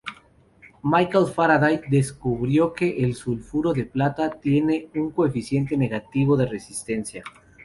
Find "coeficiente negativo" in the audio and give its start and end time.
5.11-6.35